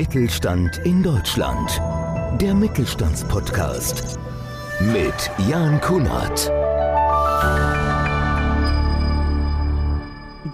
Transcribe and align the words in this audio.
Mittelstand 0.00 0.78
in 0.86 1.02
Deutschland. 1.02 1.78
Der 2.40 2.54
Mittelstandspodcast 2.54 4.18
mit 4.80 5.30
Jan 5.46 5.78
Kunert. 5.82 6.50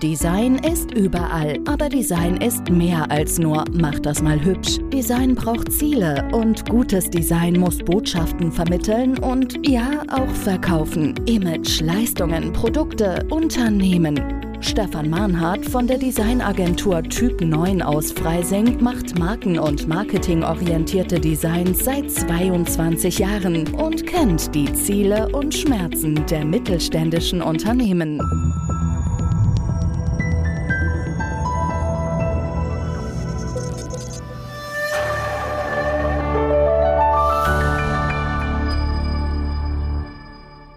Design 0.03 0.57
ist 0.57 0.91
überall, 0.91 1.61
aber 1.69 1.89
Design 1.89 2.39
ist 2.39 2.69
mehr 2.71 3.09
als 3.09 3.39
nur 3.39 3.65
mach 3.73 4.01
das 4.01 4.21
mal 4.21 4.45
hübsch. 4.45 4.79
Design 4.93 5.37
braucht 5.37 5.71
Ziele 5.71 6.29
und 6.33 6.69
gutes 6.69 7.09
Design 7.09 7.61
muss 7.61 7.79
Botschaften 7.79 8.51
vermitteln 8.51 9.17
und 9.19 9.65
ja 9.65 10.03
auch 10.11 10.35
verkaufen. 10.35 11.15
Image, 11.27 11.81
Leistungen, 11.83 12.53
Produkte, 12.53 13.25
Unternehmen. 13.31 14.46
Stefan 14.61 15.11
Mahnhardt 15.11 15.67
von 15.67 15.87
der 15.87 15.99
Designagentur 15.99 17.03
Typ 17.03 17.41
9 17.41 17.83
aus 17.83 18.13
Freising 18.13 18.83
macht 18.83 19.19
marken- 19.19 19.59
und 19.59 19.87
marketingorientierte 19.87 21.21
Designs 21.21 21.85
seit 21.85 22.11
22 22.11 23.19
Jahren 23.19 23.75
und 23.75 24.07
kennt 24.07 24.55
die 24.55 24.73
Ziele 24.73 25.29
und 25.29 25.55
Schmerzen 25.55 26.25
der 26.27 26.45
mittelständischen 26.45 27.43
Unternehmen. 27.43 28.21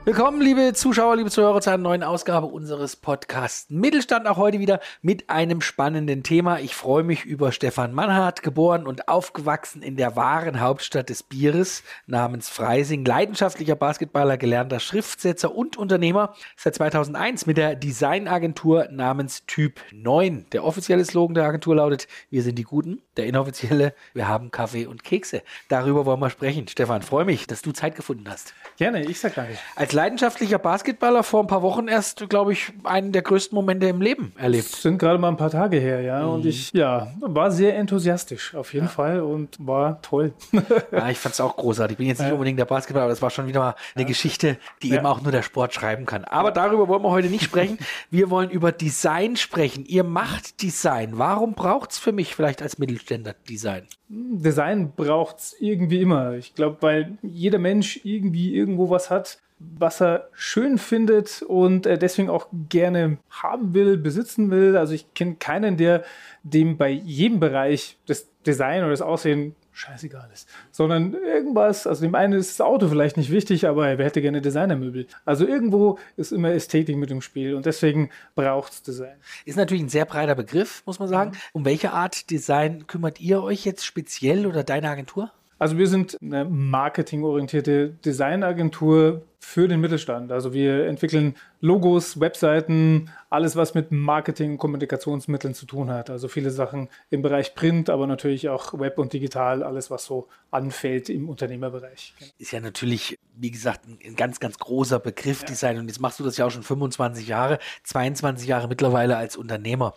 Willkommen, 0.09 0.41
liebe 0.41 0.73
Zuschauer, 0.73 1.17
liebe 1.17 1.29
Zuhörer, 1.29 1.61
zu 1.61 1.69
einer 1.69 1.83
neuen 1.83 2.01
Ausgabe 2.01 2.47
unseres 2.47 2.95
Podcasts 2.95 3.69
Mittelstand. 3.69 4.25
Auch 4.25 4.37
heute 4.37 4.57
wieder 4.57 4.79
mit 5.03 5.29
einem 5.29 5.61
spannenden 5.61 6.23
Thema. 6.23 6.59
Ich 6.59 6.73
freue 6.73 7.03
mich 7.03 7.25
über 7.25 7.51
Stefan 7.51 7.93
Mannhardt, 7.93 8.41
geboren 8.41 8.87
und 8.87 9.07
aufgewachsen 9.07 9.83
in 9.83 9.97
der 9.97 10.15
wahren 10.15 10.61
Hauptstadt 10.61 11.09
des 11.09 11.21
Bieres 11.21 11.83
namens 12.07 12.49
Freising. 12.49 13.05
Leidenschaftlicher 13.05 13.75
Basketballer, 13.75 14.37
gelernter 14.37 14.79
Schriftsetzer 14.79 15.53
und 15.53 15.77
Unternehmer. 15.77 16.33
Seit 16.57 16.73
2001 16.73 17.45
mit 17.45 17.57
der 17.57 17.75
Designagentur 17.75 18.87
namens 18.89 19.45
Typ 19.45 19.79
9. 19.91 20.47
Der 20.51 20.63
offizielle 20.63 21.05
Slogan 21.05 21.35
der 21.35 21.43
Agentur 21.43 21.75
lautet: 21.75 22.07
Wir 22.31 22.41
sind 22.41 22.57
die 22.57 22.63
Guten. 22.63 23.03
Der 23.15 23.27
inoffizielle: 23.27 23.93
Wir 24.15 24.27
haben 24.27 24.49
Kaffee 24.49 24.87
und 24.87 25.03
Kekse. 25.03 25.43
Darüber 25.67 26.07
wollen 26.07 26.19
wir 26.19 26.31
sprechen. 26.31 26.67
Stefan, 26.67 27.03
freue 27.03 27.25
mich, 27.25 27.45
dass 27.45 27.61
du 27.61 27.73
Zeit 27.73 27.95
gefunden 27.95 28.27
hast. 28.27 28.55
Gerne, 28.77 29.05
ich 29.05 29.19
sag 29.19 29.35
danke. 29.35 29.55
Als 29.75 29.98
leidenschaftlicher 29.99 30.59
Basketballer 30.59 31.23
vor 31.23 31.41
ein 31.41 31.47
paar 31.47 31.61
Wochen 31.61 31.89
erst, 31.89 32.29
glaube 32.29 32.53
ich, 32.53 32.71
einen 32.85 33.11
der 33.11 33.21
größten 33.21 33.53
Momente 33.53 33.87
im 33.87 34.01
Leben 34.01 34.31
erlebt. 34.37 34.71
Das 34.71 34.81
sind 34.81 34.97
gerade 34.97 35.19
mal 35.19 35.27
ein 35.27 35.35
paar 35.35 35.49
Tage 35.49 35.77
her, 35.77 35.99
ja. 36.01 36.23
Mhm. 36.25 36.29
Und 36.35 36.45
ich, 36.45 36.71
ja, 36.71 37.11
war 37.19 37.51
sehr 37.51 37.75
enthusiastisch 37.75 38.55
auf 38.55 38.73
jeden 38.73 38.87
Fall 38.87 39.19
und 39.21 39.57
war 39.59 40.01
toll. 40.01 40.33
Ja, 40.91 41.09
ich 41.09 41.17
fand 41.17 41.33
es 41.33 41.41
auch 41.41 41.55
großartig. 41.57 41.93
Ich 41.95 41.97
bin 41.97 42.07
jetzt 42.07 42.19
nicht 42.19 42.27
Ja. 42.29 42.33
unbedingt 42.33 42.57
der 42.59 42.65
Basketballer, 42.65 43.03
aber 43.05 43.11
das 43.11 43.21
war 43.21 43.29
schon 43.29 43.47
wieder 43.47 43.59
mal 43.59 43.75
eine 43.95 44.05
Geschichte, 44.05 44.57
die 44.81 44.89
Ja. 44.89 44.97
eben 44.97 45.05
auch 45.05 45.21
nur 45.21 45.31
der 45.31 45.41
Sport 45.43 45.73
schreiben 45.73 46.05
kann. 46.05 46.23
Aber 46.23 46.51
darüber 46.51 46.87
wollen 46.87 47.03
wir 47.03 47.09
heute 47.11 47.27
nicht 47.27 47.43
sprechen. 47.43 47.77
Wir 48.09 48.29
wollen 48.29 48.49
über 48.49 48.71
Design 48.71 49.35
sprechen. 49.35 49.85
Ihr 49.85 50.03
macht 50.03 50.61
Design. 50.61 51.17
Warum 51.17 51.53
braucht 51.53 51.91
es 51.91 51.97
für 51.99 52.11
mich 52.13 52.35
vielleicht 52.35 52.61
als 52.61 52.77
Mittelständler 52.77 53.35
Design? 53.49 53.83
Design 54.09 54.93
braucht's 54.95 55.55
irgendwie 55.59 56.01
immer. 56.01 56.33
Ich 56.33 56.55
glaube, 56.55 56.77
weil 56.81 57.17
jeder 57.21 57.59
Mensch 57.59 57.99
irgendwie 58.03 58.55
irgendwo 58.55 58.89
was 58.89 59.09
hat, 59.09 59.37
was 59.59 60.01
er 60.01 60.29
schön 60.33 60.77
findet 60.77 61.41
und 61.41 61.85
er 61.85 61.97
deswegen 61.97 62.29
auch 62.29 62.47
gerne 62.69 63.17
haben 63.29 63.73
will, 63.73 63.97
besitzen 63.97 64.51
will. 64.51 64.77
Also 64.77 64.93
ich 64.93 65.13
kenne 65.13 65.35
keinen, 65.35 65.77
der 65.77 66.03
dem 66.43 66.77
bei 66.77 66.89
jedem 66.89 67.39
Bereich 67.39 67.97
das 68.05 68.27
Design 68.45 68.81
oder 68.81 68.91
das 68.91 69.01
Aussehen 69.01 69.55
scheißegal 69.71 70.29
ist, 70.33 70.49
sondern 70.71 71.13
irgendwas, 71.13 71.87
also 71.87 72.01
dem 72.01 72.13
einen 72.13 72.33
ist 72.33 72.59
das 72.59 72.65
Auto 72.65 72.89
vielleicht 72.89 73.15
nicht 73.15 73.31
wichtig, 73.31 73.65
aber 73.67 73.87
er 73.87 74.03
hätte 74.03 74.21
gerne 74.21 74.41
Designermöbel. 74.41 75.07
Also 75.23 75.47
irgendwo 75.47 75.97
ist 76.17 76.33
immer 76.33 76.51
Ästhetik 76.51 76.97
mit 76.97 77.11
im 77.11 77.21
Spiel 77.21 77.55
und 77.55 77.65
deswegen 77.65 78.09
braucht's 78.35 78.81
Design. 78.81 79.15
Ist 79.45 79.57
natürlich 79.57 79.83
ein 79.83 79.89
sehr 79.89 80.05
breiter 80.05 80.35
Begriff, 80.35 80.83
muss 80.85 80.99
man 80.99 81.07
sagen. 81.07 81.31
Um 81.53 81.63
welche 81.63 81.93
Art 81.93 82.29
Design 82.29 82.87
kümmert 82.87 83.21
ihr 83.21 83.41
euch 83.41 83.63
jetzt 83.65 83.85
speziell 83.85 84.45
oder 84.47 84.63
deine 84.63 84.89
Agentur? 84.89 85.31
Also 85.59 85.77
wir 85.77 85.87
sind 85.87 86.17
eine 86.21 86.45
marketingorientierte 86.45 87.89
Designagentur 87.89 89.23
für 89.39 89.69
den 89.69 89.79
Mittelstand. 89.79 90.31
Also 90.31 90.53
wir 90.53 90.85
entwickeln 90.85 91.35
Logos, 91.61 92.19
Webseiten, 92.19 93.09
alles 93.29 93.55
was 93.55 93.73
mit 93.73 93.89
Marketing 93.91 94.51
und 94.51 94.57
Kommunikationsmitteln 94.57 95.53
zu 95.53 95.65
tun 95.65 95.89
hat. 95.89 96.09
Also 96.09 96.27
viele 96.27 96.51
Sachen 96.51 96.89
im 97.09 97.21
Bereich 97.21 97.55
Print, 97.55 97.89
aber 97.89 98.05
natürlich 98.05 98.49
auch 98.49 98.77
Web 98.77 98.99
und 98.99 99.13
Digital, 99.13 99.63
alles 99.63 99.89
was 99.89 100.05
so 100.05 100.27
anfällt 100.51 101.09
im 101.09 101.29
Unternehmerbereich. 101.29 102.13
ist 102.37 102.51
ja 102.51 102.59
natürlich, 102.59 103.17
wie 103.35 103.51
gesagt, 103.51 103.87
ein, 103.87 104.15
ganz, 104.15 104.41
ganz 104.41 104.59
großer 104.59 104.99
Begriff 104.99 105.45
Design. 105.45 105.79
Und 105.79 105.87
jetzt 105.87 106.01
machst 106.01 106.19
du 106.19 106.23
das 106.25 106.35
ja 106.35 106.45
auch 106.45 106.51
schon 106.51 106.63
25 106.63 107.27
Jahre, 107.27 107.59
22 107.83 108.47
Jahre 108.47 108.67
mittlerweile 108.67 109.15
als 109.15 109.37
Unternehmer. 109.37 109.93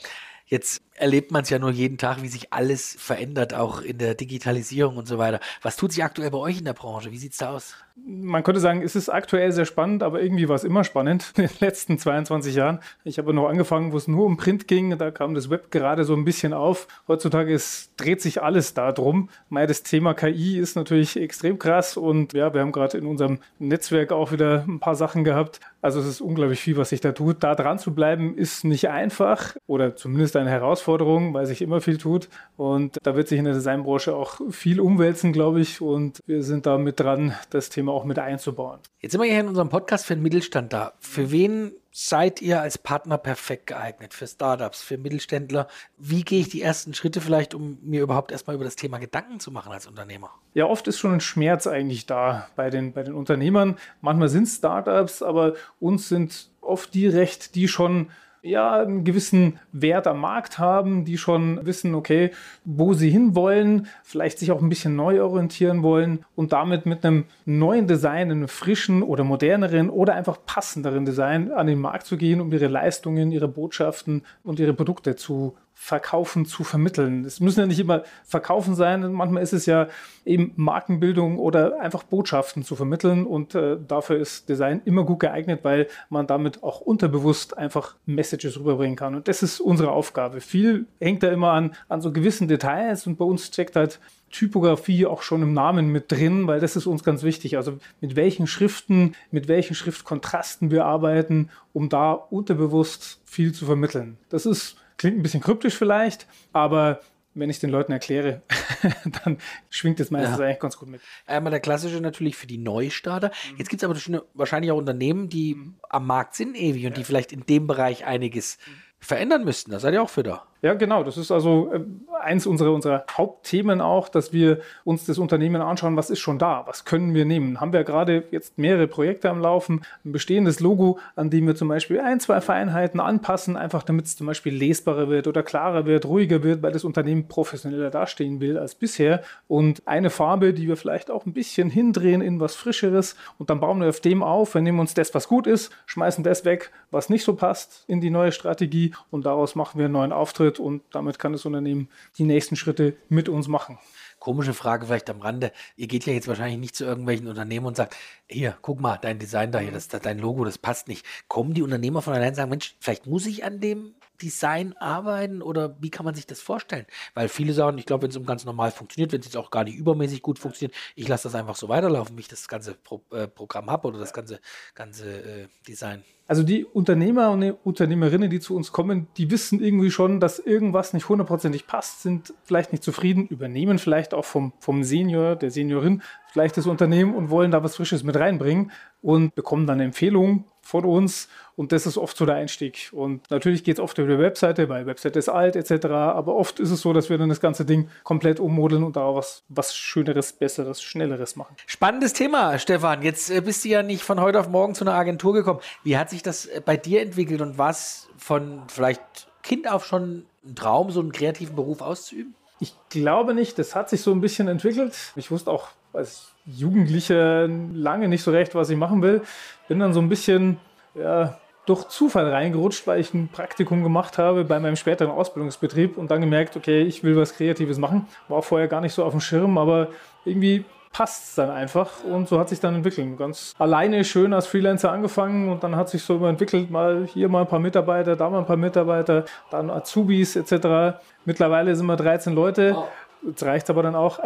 Jetzt 0.46 0.82
erlebt 0.94 1.32
man 1.32 1.42
es 1.42 1.50
ja 1.50 1.58
nur 1.58 1.70
jeden 1.70 1.98
Tag, 1.98 2.22
wie 2.22 2.28
sich 2.28 2.52
alles 2.52 2.96
verändert, 2.98 3.54
auch 3.54 3.80
in 3.80 3.98
der 3.98 4.14
Digitalisierung 4.14 4.96
und 4.96 5.08
so 5.08 5.18
weiter. 5.18 5.40
Was 5.62 5.76
tut 5.76 5.92
sich 5.92 6.04
aktuell 6.04 6.30
bei 6.30 6.38
euch 6.38 6.58
in 6.58 6.64
der 6.64 6.74
Branche? 6.74 7.10
Wie 7.10 7.18
sieht 7.18 7.32
es 7.32 7.38
da 7.38 7.50
aus? 7.50 7.74
Man 7.94 8.42
könnte 8.42 8.60
sagen, 8.60 8.80
es 8.82 8.96
ist 8.96 9.10
aktuell 9.10 9.52
sehr 9.52 9.66
spannend, 9.66 10.02
aber 10.02 10.22
irgendwie 10.22 10.48
war 10.48 10.56
es 10.56 10.64
immer 10.64 10.82
spannend 10.82 11.32
in 11.36 11.46
den 11.46 11.56
letzten 11.60 11.98
22 11.98 12.54
Jahren. 12.54 12.80
Ich 13.04 13.18
habe 13.18 13.34
noch 13.34 13.48
angefangen, 13.48 13.92
wo 13.92 13.96
es 13.96 14.08
nur 14.08 14.24
um 14.24 14.36
Print 14.36 14.66
ging. 14.66 14.96
Da 14.96 15.10
kam 15.10 15.34
das 15.34 15.50
Web 15.50 15.70
gerade 15.70 16.04
so 16.04 16.14
ein 16.14 16.24
bisschen 16.24 16.54
auf. 16.54 16.88
Heutzutage 17.06 17.52
ist, 17.52 17.90
dreht 17.98 18.22
sich 18.22 18.42
alles 18.42 18.74
darum. 18.74 19.28
Das 19.50 19.82
Thema 19.82 20.14
KI 20.14 20.58
ist 20.58 20.76
natürlich 20.76 21.18
extrem 21.20 21.58
krass 21.58 21.96
und 21.96 22.32
ja, 22.32 22.54
wir 22.54 22.62
haben 22.62 22.72
gerade 22.72 22.96
in 22.96 23.06
unserem 23.06 23.40
Netzwerk 23.58 24.12
auch 24.12 24.32
wieder 24.32 24.64
ein 24.66 24.80
paar 24.80 24.94
Sachen 24.94 25.24
gehabt. 25.24 25.60
Also 25.82 26.00
es 26.00 26.06
ist 26.06 26.20
unglaublich 26.20 26.60
viel, 26.60 26.76
was 26.76 26.90
sich 26.90 27.00
da 27.00 27.12
tut. 27.12 27.42
Da 27.42 27.54
dran 27.54 27.78
zu 27.78 27.94
bleiben 27.94 28.36
ist 28.36 28.64
nicht 28.64 28.88
einfach 28.88 29.56
oder 29.66 29.96
zumindest 29.96 30.36
eine 30.36 30.50
Herausforderung, 30.50 30.81
weil 30.86 31.46
sich 31.46 31.62
immer 31.62 31.80
viel 31.80 31.98
tut. 31.98 32.28
Und 32.56 32.98
da 33.02 33.16
wird 33.16 33.28
sich 33.28 33.38
in 33.38 33.44
der 33.44 33.54
Designbranche 33.54 34.14
auch 34.14 34.40
viel 34.50 34.80
umwälzen, 34.80 35.32
glaube 35.32 35.60
ich. 35.60 35.80
Und 35.80 36.20
wir 36.26 36.42
sind 36.42 36.66
da 36.66 36.78
mit 36.78 37.00
dran, 37.00 37.34
das 37.50 37.70
Thema 37.70 37.92
auch 37.92 38.04
mit 38.04 38.18
einzubauen. 38.18 38.80
Jetzt 39.00 39.12
sind 39.12 39.20
wir 39.20 39.28
hier 39.28 39.40
in 39.40 39.48
unserem 39.48 39.68
Podcast 39.68 40.06
für 40.06 40.14
den 40.14 40.22
Mittelstand 40.22 40.72
da. 40.72 40.92
Für 40.98 41.30
wen 41.30 41.72
seid 41.92 42.40
ihr 42.40 42.60
als 42.60 42.78
Partner 42.78 43.18
perfekt 43.18 43.66
geeignet? 43.66 44.14
Für 44.14 44.26
Startups, 44.26 44.82
für 44.82 44.96
Mittelständler? 44.96 45.68
Wie 45.98 46.22
gehe 46.22 46.40
ich 46.40 46.48
die 46.48 46.62
ersten 46.62 46.94
Schritte 46.94 47.20
vielleicht, 47.20 47.54
um 47.54 47.78
mir 47.82 48.02
überhaupt 48.02 48.32
erstmal 48.32 48.56
über 48.56 48.64
das 48.64 48.76
Thema 48.76 48.98
Gedanken 48.98 49.40
zu 49.40 49.50
machen 49.50 49.72
als 49.72 49.86
Unternehmer? 49.86 50.30
Ja, 50.54 50.66
oft 50.66 50.88
ist 50.88 50.98
schon 50.98 51.12
ein 51.12 51.20
Schmerz 51.20 51.66
eigentlich 51.66 52.06
da 52.06 52.48
bei 52.56 52.70
den, 52.70 52.92
bei 52.92 53.02
den 53.02 53.14
Unternehmern. 53.14 53.76
Manchmal 54.00 54.30
sind 54.30 54.44
es 54.44 54.56
Startups, 54.56 55.22
aber 55.22 55.54
uns 55.78 56.08
sind 56.08 56.50
oft 56.60 56.94
die 56.94 57.06
recht, 57.06 57.54
die 57.54 57.68
schon 57.68 58.10
ja, 58.42 58.80
einen 58.80 59.04
gewissen 59.04 59.60
Wert 59.70 60.08
am 60.08 60.20
Markt 60.20 60.58
haben, 60.58 61.04
die 61.04 61.16
schon 61.16 61.64
wissen, 61.64 61.94
okay, 61.94 62.32
wo 62.64 62.92
sie 62.92 63.08
hinwollen, 63.08 63.86
vielleicht 64.02 64.40
sich 64.40 64.50
auch 64.50 64.60
ein 64.60 64.68
bisschen 64.68 64.96
neu 64.96 65.22
orientieren 65.22 65.82
wollen 65.84 66.24
und 66.34 66.52
damit 66.52 66.84
mit 66.84 67.04
einem 67.04 67.24
neuen 67.44 67.86
Design, 67.86 68.30
einem 68.30 68.48
frischen 68.48 69.04
oder 69.04 69.22
moderneren 69.22 69.90
oder 69.90 70.14
einfach 70.14 70.38
passenderen 70.44 71.04
Design 71.04 71.52
an 71.52 71.68
den 71.68 71.80
Markt 71.80 72.06
zu 72.06 72.16
gehen, 72.16 72.40
um 72.40 72.52
ihre 72.52 72.66
Leistungen, 72.66 73.30
ihre 73.30 73.48
Botschaften 73.48 74.24
und 74.42 74.58
ihre 74.58 74.74
Produkte 74.74 75.14
zu 75.14 75.56
verkaufen, 75.74 76.46
zu 76.46 76.64
vermitteln. 76.64 77.24
Es 77.24 77.40
müssen 77.40 77.60
ja 77.60 77.66
nicht 77.66 77.80
immer 77.80 78.04
verkaufen 78.24 78.74
sein, 78.74 79.12
manchmal 79.12 79.42
ist 79.42 79.52
es 79.52 79.66
ja 79.66 79.88
eben 80.24 80.52
Markenbildung 80.56 81.38
oder 81.38 81.80
einfach 81.80 82.04
Botschaften 82.04 82.62
zu 82.62 82.76
vermitteln 82.76 83.26
und 83.26 83.54
äh, 83.54 83.78
dafür 83.88 84.16
ist 84.18 84.48
Design 84.48 84.80
immer 84.84 85.04
gut 85.04 85.20
geeignet, 85.20 85.60
weil 85.64 85.88
man 86.08 86.26
damit 86.26 86.62
auch 86.62 86.80
unterbewusst 86.80 87.58
einfach 87.58 87.96
Messages 88.06 88.58
rüberbringen 88.58 88.96
kann 88.96 89.14
und 89.14 89.26
das 89.26 89.42
ist 89.42 89.60
unsere 89.60 89.90
Aufgabe. 89.90 90.40
Viel 90.40 90.86
hängt 91.00 91.22
da 91.22 91.32
immer 91.32 91.52
an, 91.52 91.74
an 91.88 92.00
so 92.00 92.12
gewissen 92.12 92.46
Details 92.46 93.06
und 93.06 93.18
bei 93.18 93.24
uns 93.24 93.46
steckt 93.46 93.74
halt 93.74 93.98
Typografie 94.32 95.06
auch 95.06 95.22
schon 95.22 95.42
im 95.42 95.52
Namen 95.52 95.88
mit 95.88 96.10
drin, 96.10 96.46
weil 96.46 96.58
das 96.58 96.74
ist 96.74 96.86
uns 96.86 97.04
ganz 97.04 97.22
wichtig. 97.22 97.56
Also 97.56 97.78
mit 98.00 98.16
welchen 98.16 98.46
Schriften, 98.46 99.14
mit 99.30 99.46
welchen 99.46 99.74
Schriftkontrasten 99.74 100.70
wir 100.70 100.86
arbeiten, 100.86 101.50
um 101.72 101.88
da 101.88 102.12
unterbewusst 102.12 103.20
viel 103.26 103.52
zu 103.52 103.66
vermitteln. 103.66 104.16
Das 104.30 104.46
ist, 104.46 104.76
klingt 105.02 105.18
ein 105.18 105.22
bisschen 105.22 105.40
kryptisch 105.42 105.74
vielleicht, 105.76 106.26
aber 106.52 107.00
wenn 107.34 107.48
ich 107.50 107.58
den 107.58 107.70
Leuten 107.70 107.92
erkläre, 107.92 108.42
dann 109.24 109.38
schwingt 109.70 110.00
es 110.00 110.10
meistens 110.10 110.38
Ja. 110.38 110.44
eigentlich 110.44 110.58
ganz 110.60 110.76
gut 110.76 110.88
mit. 110.88 111.00
Einmal 111.26 111.50
der 111.50 111.60
klassische 111.60 112.00
natürlich 112.00 112.36
für 112.36 112.46
die 112.46 112.58
Neustarter. 112.58 113.30
Jetzt 113.58 113.68
gibt 113.68 113.82
es 113.82 113.84
aber 113.88 113.94
schon 113.98 114.20
wahrscheinlich 114.34 114.70
auch 114.70 114.76
Unternehmen, 114.76 115.28
die 115.28 115.56
am 115.88 116.06
Markt 116.06 116.34
sind 116.34 116.56
ewig 116.56 116.86
und 116.86 116.96
die 116.96 117.04
vielleicht 117.04 117.32
in 117.32 117.44
dem 117.46 117.66
Bereich 117.66 118.04
einiges 118.06 118.58
verändern 119.00 119.44
müssten. 119.44 119.70
Da 119.70 119.80
seid 119.80 119.94
ihr 119.94 120.02
auch 120.02 120.10
für 120.10 120.22
da. 120.22 120.46
Ja, 120.62 120.74
genau. 120.74 121.02
Das 121.02 121.16
ist 121.16 121.32
also 121.32 121.72
äh, 121.72 121.80
eins 122.20 122.46
unserer, 122.46 122.72
unserer 122.72 123.04
Hauptthemen 123.10 123.80
auch, 123.80 124.08
dass 124.08 124.32
wir 124.32 124.60
uns 124.84 125.04
das 125.04 125.18
Unternehmen 125.18 125.60
anschauen, 125.60 125.96
was 125.96 126.08
ist 126.08 126.20
schon 126.20 126.38
da, 126.38 126.62
was 126.66 126.84
können 126.84 127.14
wir 127.14 127.24
nehmen. 127.24 127.60
Haben 127.60 127.72
wir 127.72 127.82
gerade 127.82 128.22
jetzt 128.30 128.58
mehrere 128.58 128.86
Projekte 128.86 129.28
am 129.28 129.40
Laufen, 129.40 129.82
ein 130.04 130.12
bestehendes 130.12 130.60
Logo, 130.60 131.00
an 131.16 131.30
dem 131.30 131.48
wir 131.48 131.56
zum 131.56 131.66
Beispiel 131.66 131.98
ein, 131.98 132.20
zwei 132.20 132.40
Feinheiten 132.40 133.00
anpassen, 133.00 133.56
einfach 133.56 133.82
damit 133.82 134.06
es 134.06 134.16
zum 134.16 134.28
Beispiel 134.28 134.54
lesbarer 134.54 135.08
wird 135.08 135.26
oder 135.26 135.42
klarer 135.42 135.84
wird, 135.84 136.06
ruhiger 136.06 136.44
wird, 136.44 136.62
weil 136.62 136.70
das 136.70 136.84
Unternehmen 136.84 137.26
professioneller 137.26 137.90
dastehen 137.90 138.40
will 138.40 138.56
als 138.56 138.76
bisher. 138.76 139.24
Und 139.48 139.82
eine 139.86 140.10
Farbe, 140.10 140.52
die 140.52 140.68
wir 140.68 140.76
vielleicht 140.76 141.10
auch 141.10 141.26
ein 141.26 141.32
bisschen 141.32 141.70
hindrehen 141.70 142.20
in 142.22 142.38
was 142.38 142.54
Frischeres 142.54 143.16
und 143.36 143.50
dann 143.50 143.58
bauen 143.58 143.80
wir 143.80 143.88
auf 143.88 143.98
dem 143.98 144.22
auf, 144.22 144.54
wir 144.54 144.60
nehmen 144.60 144.78
uns 144.78 144.94
das, 144.94 145.12
was 145.12 145.26
gut 145.26 145.48
ist, 145.48 145.72
schmeißen 145.86 146.22
das 146.22 146.44
weg, 146.44 146.70
was 146.92 147.08
nicht 147.08 147.24
so 147.24 147.34
passt 147.34 147.82
in 147.88 148.00
die 148.00 148.10
neue 148.10 148.30
Strategie 148.30 148.94
und 149.10 149.26
daraus 149.26 149.56
machen 149.56 149.78
wir 149.78 149.86
einen 149.86 149.94
neuen 149.94 150.12
Auftritt 150.12 150.51
wird 150.52 150.60
und 150.60 150.82
damit 150.90 151.18
kann 151.18 151.32
das 151.32 151.44
Unternehmen 151.44 151.88
die 152.18 152.24
nächsten 152.24 152.56
Schritte 152.56 152.96
mit 153.08 153.28
uns 153.28 153.48
machen. 153.48 153.78
Komische 154.18 154.54
Frage 154.54 154.86
vielleicht 154.86 155.10
am 155.10 155.20
Rande. 155.20 155.52
Ihr 155.76 155.88
geht 155.88 156.06
ja 156.06 156.12
jetzt 156.12 156.28
wahrscheinlich 156.28 156.58
nicht 156.58 156.76
zu 156.76 156.84
irgendwelchen 156.84 157.26
Unternehmen 157.26 157.66
und 157.66 157.76
sagt, 157.76 157.96
hier, 158.28 158.56
guck 158.62 158.80
mal, 158.80 158.98
dein 158.98 159.18
Design 159.18 159.50
da 159.50 159.58
hier, 159.58 159.72
das, 159.72 159.88
das, 159.88 160.02
dein 160.02 160.18
Logo, 160.18 160.44
das 160.44 160.58
passt 160.58 160.88
nicht. 160.88 161.04
Kommen 161.28 161.54
die 161.54 161.62
Unternehmer 161.62 162.02
von 162.02 162.14
allein 162.14 162.28
und 162.28 162.34
sagen, 162.36 162.50
Mensch, 162.50 162.76
vielleicht 162.78 163.06
muss 163.06 163.26
ich 163.26 163.44
an 163.44 163.60
dem 163.60 163.94
Design 164.20 164.76
arbeiten 164.76 165.42
oder 165.42 165.76
wie 165.80 165.90
kann 165.90 166.04
man 166.04 166.14
sich 166.14 166.26
das 166.26 166.40
vorstellen? 166.40 166.86
Weil 167.14 167.28
viele 167.28 167.52
sagen, 167.52 167.78
ich 167.78 167.86
glaube, 167.86 168.02
wenn 168.02 168.10
es 168.10 168.16
um 168.16 168.24
ganz 168.24 168.44
normal 168.44 168.70
funktioniert, 168.70 169.10
wenn 169.10 169.20
es 169.20 169.26
jetzt 169.26 169.36
auch 169.36 169.50
gar 169.50 169.64
nicht 169.64 169.76
übermäßig 169.76 170.22
gut 170.22 170.38
funktioniert, 170.38 170.76
ich 170.94 171.08
lasse 171.08 171.24
das 171.24 171.34
einfach 171.34 171.56
so 171.56 171.68
weiterlaufen, 171.68 172.16
wie 172.16 172.20
ich 172.20 172.28
das 172.28 172.46
ganze 172.46 172.74
Pro 172.74 173.02
äh, 173.10 173.26
Programm 173.26 173.68
habe 173.68 173.88
oder 173.88 173.98
das 173.98 174.12
ganze, 174.12 174.38
ganze 174.74 175.42
äh, 175.42 175.48
Design. 175.66 176.04
Also 176.32 176.44
die 176.44 176.64
Unternehmer 176.64 177.30
und 177.30 177.42
Unternehmerinnen, 177.62 178.30
die 178.30 178.40
zu 178.40 178.56
uns 178.56 178.72
kommen, 178.72 179.06
die 179.18 179.30
wissen 179.30 179.62
irgendwie 179.62 179.90
schon, 179.90 180.18
dass 180.18 180.38
irgendwas 180.38 180.94
nicht 180.94 181.10
hundertprozentig 181.10 181.66
passt, 181.66 182.00
sind 182.00 182.32
vielleicht 182.44 182.72
nicht 182.72 182.82
zufrieden, 182.82 183.26
übernehmen 183.26 183.78
vielleicht 183.78 184.14
auch 184.14 184.24
vom, 184.24 184.54
vom 184.58 184.82
Senior, 184.82 185.36
der 185.36 185.50
Seniorin 185.50 186.00
vielleicht 186.32 186.56
das 186.56 186.66
Unternehmen 186.66 187.14
und 187.14 187.28
wollen 187.28 187.50
da 187.50 187.62
was 187.62 187.76
Frisches 187.76 188.02
mit 188.02 188.16
reinbringen 188.16 188.70
und 189.02 189.34
bekommen 189.34 189.66
dann 189.66 189.78
Empfehlungen 189.80 190.46
von 190.72 190.86
uns 190.86 191.28
und 191.54 191.70
das 191.72 191.86
ist 191.86 191.98
oft 191.98 192.16
so 192.16 192.24
der 192.24 192.36
Einstieg. 192.36 192.88
Und 192.92 193.30
natürlich 193.30 193.62
geht 193.62 193.76
es 193.76 193.80
oft 193.80 193.98
über 193.98 194.16
die 194.16 194.18
Webseite, 194.18 194.70
weil 194.70 194.84
die 194.84 194.86
Webseite 194.86 195.18
ist 195.18 195.28
alt 195.28 195.54
etc. 195.54 195.84
Aber 195.86 196.34
oft 196.34 196.58
ist 196.60 196.70
es 196.70 196.80
so, 196.80 196.94
dass 196.94 197.10
wir 197.10 197.18
dann 197.18 197.28
das 197.28 197.42
ganze 197.42 197.66
Ding 197.66 197.90
komplett 198.04 198.40
ummodeln 198.40 198.82
und 198.82 198.96
da 198.96 199.14
was, 199.14 199.42
was 199.50 199.76
Schöneres, 199.76 200.32
Besseres, 200.32 200.82
Schnelleres 200.82 201.36
machen. 201.36 201.54
Spannendes 201.66 202.14
Thema, 202.14 202.58
Stefan. 202.58 203.02
Jetzt 203.02 203.30
äh, 203.30 203.42
bist 203.42 203.66
du 203.66 203.68
ja 203.68 203.82
nicht 203.82 204.02
von 204.02 204.18
heute 204.18 204.40
auf 204.40 204.48
morgen 204.48 204.74
zu 204.74 204.84
einer 204.84 204.94
Agentur 204.94 205.34
gekommen. 205.34 205.60
Wie 205.84 205.98
hat 205.98 206.08
sich 206.08 206.22
das 206.22 206.46
äh, 206.46 206.62
bei 206.64 206.78
dir 206.78 207.02
entwickelt 207.02 207.42
und 207.42 207.58
was 207.58 208.08
von 208.16 208.62
vielleicht 208.68 209.28
Kind 209.42 209.70
auf 209.70 209.84
schon 209.84 210.24
ein 210.42 210.54
Traum, 210.54 210.90
so 210.90 211.00
einen 211.00 211.12
kreativen 211.12 211.54
Beruf 211.54 211.82
auszuüben? 211.82 212.34
Ich 212.60 212.74
glaube 212.88 213.34
nicht. 213.34 213.58
Das 213.58 213.74
hat 213.74 213.90
sich 213.90 214.00
so 214.00 214.10
ein 214.10 214.22
bisschen 214.22 214.48
entwickelt. 214.48 214.94
Ich 215.16 215.30
wusste 215.30 215.50
auch 215.50 215.68
als 215.92 216.32
Jugendlicher 216.46 217.48
lange 217.48 218.08
nicht 218.08 218.22
so 218.22 218.30
recht, 218.30 218.54
was 218.54 218.70
ich 218.70 218.76
machen 218.76 219.02
will. 219.02 219.22
Bin 219.68 219.78
dann 219.78 219.92
so 219.92 220.00
ein 220.00 220.08
bisschen 220.08 220.58
ja, 220.94 221.38
durch 221.66 221.88
Zufall 221.88 222.28
reingerutscht, 222.30 222.86
weil 222.86 223.00
ich 223.00 223.14
ein 223.14 223.28
Praktikum 223.28 223.82
gemacht 223.82 224.18
habe 224.18 224.44
bei 224.44 224.58
meinem 224.58 224.76
späteren 224.76 225.10
Ausbildungsbetrieb 225.10 225.96
und 225.96 226.10
dann 226.10 226.20
gemerkt, 226.20 226.56
okay, 226.56 226.82
ich 226.82 227.04
will 227.04 227.16
was 227.16 227.34
Kreatives 227.34 227.78
machen. 227.78 228.06
War 228.28 228.42
vorher 228.42 228.68
gar 228.68 228.80
nicht 228.80 228.94
so 228.94 229.04
auf 229.04 229.12
dem 229.12 229.20
Schirm, 229.20 229.58
aber 229.58 229.88
irgendwie 230.24 230.64
passt 230.92 231.24
es 231.24 231.34
dann 231.36 231.50
einfach 231.50 232.04
und 232.04 232.28
so 232.28 232.38
hat 232.38 232.50
sich 232.50 232.60
dann 232.60 232.74
entwickelt. 232.74 233.16
Ganz 233.16 233.54
alleine 233.58 234.04
schön 234.04 234.32
als 234.32 234.46
Freelancer 234.46 234.92
angefangen 234.92 235.48
und 235.48 235.64
dann 235.64 235.74
hat 235.74 235.88
sich 235.88 236.02
so 236.02 236.24
entwickelt, 236.26 236.70
mal 236.70 237.06
hier 237.06 237.28
mal 237.28 237.42
ein 237.42 237.48
paar 237.48 237.58
Mitarbeiter, 237.58 238.14
da 238.14 238.28
mal 238.28 238.40
ein 238.40 238.46
paar 238.46 238.56
Mitarbeiter, 238.56 239.24
dann 239.50 239.70
Azubis 239.70 240.36
etc. 240.36 240.98
Mittlerweile 241.24 241.74
sind 241.74 241.86
wir 241.86 241.96
13 241.96 242.34
Leute. 242.34 242.76
Jetzt 243.26 243.42
reicht 243.42 243.70
aber 243.70 243.82
dann 243.82 243.94
auch. 243.94 244.18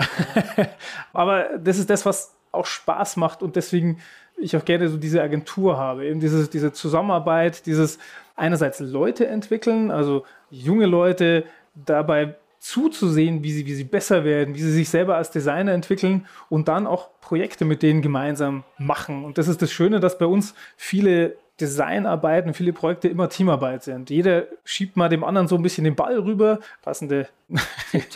aber 1.12 1.58
das 1.58 1.78
ist 1.78 1.90
das, 1.90 2.06
was 2.06 2.34
auch 2.52 2.66
Spaß 2.66 3.16
macht 3.16 3.43
und 3.43 3.56
deswegen 3.56 3.98
ich 4.38 4.56
auch 4.56 4.64
gerne 4.64 4.88
so 4.88 4.96
diese 4.96 5.22
Agentur 5.22 5.78
habe, 5.78 6.06
eben 6.06 6.20
dieses, 6.20 6.50
diese 6.50 6.72
Zusammenarbeit, 6.72 7.66
dieses 7.66 7.98
einerseits 8.34 8.81
Leute 8.81 9.26
entwickeln, 9.26 9.90
also 9.90 10.25
junge 10.50 10.87
Leute 10.87 11.44
dabei 11.75 12.37
zuzusehen, 12.58 13.43
wie 13.43 13.52
sie, 13.52 13.66
wie 13.66 13.75
sie 13.75 13.84
besser 13.84 14.25
werden, 14.25 14.54
wie 14.54 14.60
sie 14.60 14.72
sich 14.72 14.88
selber 14.88 15.16
als 15.16 15.31
Designer 15.31 15.72
entwickeln 15.72 16.26
und 16.48 16.69
dann 16.69 16.87
auch 16.87 17.08
Projekte 17.20 17.64
mit 17.64 17.82
denen 17.82 18.02
gemeinsam 18.02 18.64
machen. 18.78 19.25
Und 19.25 19.38
das 19.38 19.48
ist 19.48 19.62
das 19.62 19.72
Schöne, 19.72 20.00
dass 20.00 20.19
bei 20.19 20.26
uns 20.26 20.54
viele 20.76 21.37
Designarbeiten, 21.61 22.53
viele 22.53 22.73
Projekte 22.73 23.08
immer 23.08 23.29
Teamarbeit 23.29 23.82
sind. 23.82 24.11
Jeder 24.11 24.47
schiebt 24.64 24.97
mal 24.97 25.08
dem 25.08 25.25
anderen 25.25 25.49
so 25.49 25.56
ein 25.56 25.62
bisschen 25.62 25.85
den 25.85 25.94
Ball 25.94 26.19
rüber. 26.19 26.61
Passende, 26.82 27.29